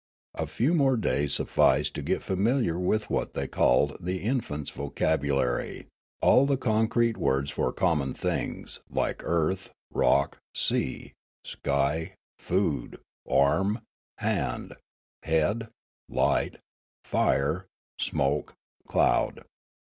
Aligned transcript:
A 0.33 0.47
few 0.47 0.73
more 0.73 0.97
days 0.97 1.37
vSufficed 1.37 1.93
to 1.93 2.01
get 2.01 2.23
familiar 2.23 2.79
with 2.79 3.11
what 3.11 3.35
they 3.35 3.47
called 3.47 3.97
the 3.99 4.17
infant's 4.23 4.71
vocabulary, 4.71 5.85
all 6.23 6.47
the 6.47 6.57
concrete 6.57 7.17
words 7.17 7.51
for 7.51 7.71
common 7.71 8.15
things, 8.15 8.79
like 8.89 9.21
earth, 9.23 9.71
rock, 9.91 10.39
sea, 10.55 11.13
sky, 11.45 12.15
food, 12.39 12.97
arm, 13.29 13.81
hand, 14.17 14.73
head, 15.21 15.69
light, 16.09 16.57
fire, 17.05 17.67
smoke, 17.99 18.55
cloud. 18.87 19.45